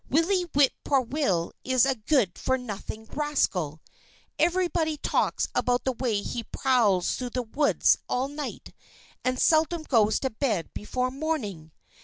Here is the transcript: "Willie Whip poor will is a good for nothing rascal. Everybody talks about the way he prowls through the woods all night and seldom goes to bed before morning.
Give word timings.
"Willie 0.09 0.45
Whip 0.55 0.73
poor 0.83 1.01
will 1.01 1.53
is 1.63 1.85
a 1.85 1.93
good 1.93 2.35
for 2.35 2.57
nothing 2.57 3.05
rascal. 3.13 3.79
Everybody 4.39 4.97
talks 4.97 5.47
about 5.53 5.83
the 5.83 5.91
way 5.91 6.23
he 6.23 6.41
prowls 6.45 7.15
through 7.15 7.29
the 7.29 7.43
woods 7.43 7.99
all 8.09 8.27
night 8.27 8.73
and 9.23 9.37
seldom 9.39 9.83
goes 9.83 10.19
to 10.21 10.31
bed 10.31 10.71
before 10.73 11.11
morning. 11.11 11.71